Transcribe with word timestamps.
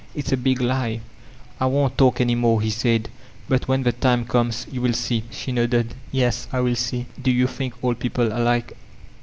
It's 0.15 0.31
a 0.31 0.35
big 0.37 0.59
lie." 0.59 1.01
"I 1.59 1.67
won't 1.67 1.95
talk 1.95 2.19
any 2.19 2.33
more," 2.33 2.59
he 2.59 2.71
said, 2.71 3.07
'1)ut 3.51 3.67
when 3.67 3.83
the 3.83 3.93
tnoe 3.93 4.27
comes 4.27 4.65
you 4.71 4.81
will 4.81 4.93
see." 4.93 5.25
She 5.29 5.51
nodded: 5.51 5.93
"Yes, 6.11 6.47
I 6.51 6.59
will 6.61 6.75
see." 6.75 7.05
"Do 7.21 7.29
you 7.29 7.45
think 7.45 7.75
all 7.83 7.93
people 7.93 8.29
alike?" 8.35 8.73